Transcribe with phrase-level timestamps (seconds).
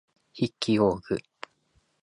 [0.35, 1.23] 筆記用具